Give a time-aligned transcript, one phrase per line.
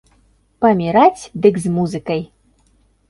[0.65, 2.21] Паміраць дык з музыкай!